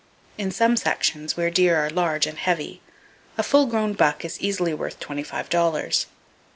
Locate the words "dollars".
5.47-6.07